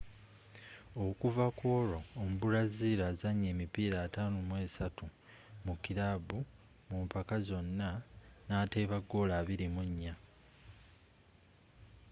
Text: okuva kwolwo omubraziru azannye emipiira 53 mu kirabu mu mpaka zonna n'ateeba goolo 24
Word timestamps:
okuva 1.05 1.45
kwolwo 1.57 1.99
omubraziru 2.21 3.01
azannye 3.11 3.47
emipiira 3.53 3.99
53 4.15 5.05
mu 5.65 5.73
kirabu 5.83 6.39
mu 6.89 6.97
mpaka 7.05 7.35
zonna 7.47 7.89
n'ateeba 8.47 8.97
goolo 9.09 9.33
24 9.41 10.13